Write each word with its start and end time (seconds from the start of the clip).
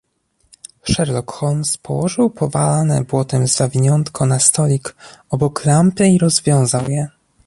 "Sherlock 0.91 1.29
Holmes 1.31 1.77
położył 1.77 2.29
powalane 2.29 3.03
błotem 3.03 3.47
zawiniątko 3.47 4.25
na 4.25 4.39
stolik 4.39 4.95
obok 5.29 5.65
lampy 5.65 6.07
i 6.07 6.17
rozwiązał 6.17 6.89
je." 6.89 7.07